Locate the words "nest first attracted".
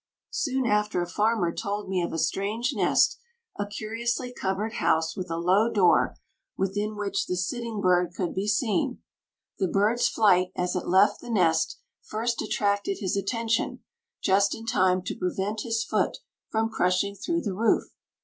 11.29-12.97